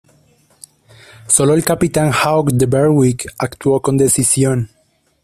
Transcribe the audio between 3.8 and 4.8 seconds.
con decisión.